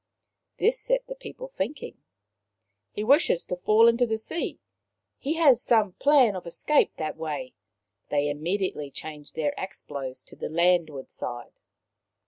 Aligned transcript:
This 0.57 0.79
set 0.79 1.05
the 1.05 1.13
people 1.13 1.49
thinking," 1.49 2.01
He 2.95 3.03
wishes 3.03 3.43
to 3.43 3.55
fall 3.55 3.87
into 3.87 4.07
the 4.07 4.17
sea. 4.17 4.59
He 5.19 5.35
has 5.35 5.61
some 5.61 5.93
plan 5.93 6.35
of 6.35 6.47
escape 6.47 6.95
that 6.97 7.17
way." 7.17 7.53
They 8.09 8.27
immediately 8.27 8.89
changed 8.89 9.35
their 9.35 9.53
axe 9.59 9.83
blows 9.83 10.23
to 10.23 10.35
the 10.35 10.49
landward 10.49 11.11
side. 11.11 11.53